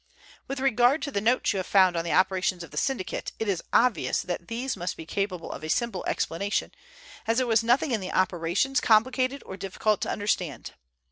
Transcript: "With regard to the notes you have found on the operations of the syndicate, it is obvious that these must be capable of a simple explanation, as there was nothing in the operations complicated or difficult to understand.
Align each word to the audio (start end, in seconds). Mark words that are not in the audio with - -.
"With 0.47 0.59
regard 0.59 1.03
to 1.03 1.11
the 1.11 1.21
notes 1.21 1.53
you 1.53 1.57
have 1.57 1.67
found 1.67 1.95
on 1.95 2.03
the 2.03 2.11
operations 2.11 2.63
of 2.63 2.71
the 2.71 2.77
syndicate, 2.77 3.33
it 3.37 3.47
is 3.47 3.61
obvious 3.71 4.23
that 4.23 4.47
these 4.47 4.75
must 4.75 4.97
be 4.97 5.05
capable 5.05 5.51
of 5.51 5.63
a 5.63 5.69
simple 5.69 6.03
explanation, 6.07 6.71
as 7.27 7.37
there 7.37 7.45
was 7.45 7.61
nothing 7.63 7.91
in 7.91 8.01
the 8.01 8.11
operations 8.11 8.81
complicated 8.81 9.43
or 9.45 9.57
difficult 9.57 10.01
to 10.01 10.09
understand. 10.09 10.71